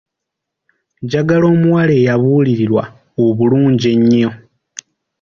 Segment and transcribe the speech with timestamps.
[1.03, 2.83] Njagala omuwala eyabuulirirwa
[3.25, 4.31] obulungi ennyo.